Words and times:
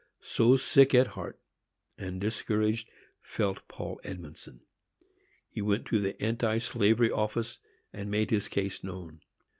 So 0.23 0.57
sick 0.57 0.95
at 0.95 1.09
heart 1.13 1.37
and 1.95 2.19
discouraged 2.19 2.89
felt 3.21 3.67
Paul 3.67 4.01
Edmondson. 4.03 4.61
He 5.47 5.61
went 5.61 5.85
to 5.89 6.01
the 6.01 6.19
Anti 6.19 6.57
Slavery 6.57 7.11
Office, 7.11 7.59
and 7.93 8.09
made 8.09 8.31
his 8.31 8.47
case 8.47 8.83
known. 8.83 9.21